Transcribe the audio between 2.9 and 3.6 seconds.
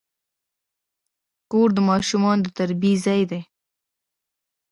ځای دی.